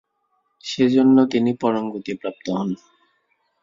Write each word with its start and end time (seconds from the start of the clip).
সেই 0.63 0.89
জন্য 0.95 1.17
তিনি 1.33 1.51
পরম 1.61 1.85
গতি 1.93 2.13
প্রাপ্ত 2.21 2.45
হন। 2.57 2.69